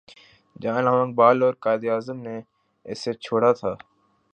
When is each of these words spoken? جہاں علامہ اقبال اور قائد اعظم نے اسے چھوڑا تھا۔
جہاں 0.61 0.79
علامہ 0.79 1.03
اقبال 1.07 1.43
اور 1.43 1.53
قائد 1.63 1.83
اعظم 1.89 2.17
نے 2.27 2.39
اسے 2.85 3.13
چھوڑا 3.23 3.51
تھا۔ 3.59 3.73